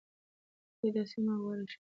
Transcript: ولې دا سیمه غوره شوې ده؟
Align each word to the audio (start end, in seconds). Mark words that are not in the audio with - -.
ولې 0.75 0.89
دا 0.95 1.03
سیمه 1.11 1.33
غوره 1.41 1.65
شوې 1.71 1.75
ده؟ 1.75 1.79